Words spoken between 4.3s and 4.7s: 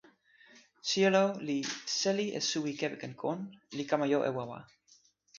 wawa.